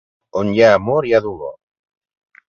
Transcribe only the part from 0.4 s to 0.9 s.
hi ha